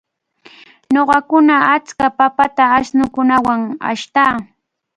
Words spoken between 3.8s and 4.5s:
ashtan.